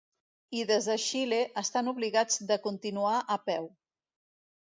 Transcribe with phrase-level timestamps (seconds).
[0.59, 3.71] I des de Xile, estan obligats de continuar a peu.